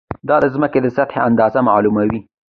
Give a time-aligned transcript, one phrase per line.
[0.27, 2.19] دا د ځمکې د سطحې اندازه معلوموي.